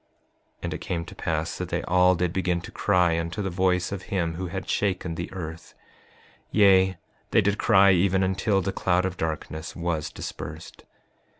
[0.01, 0.07] 5:42
[0.63, 3.91] And it came to pass that they all did begin to cry unto the voice
[3.91, 5.75] of him who had shaken the earth;
[6.49, 6.97] yea,
[7.29, 10.85] they did cry even until the cloud of darkness was dispersed.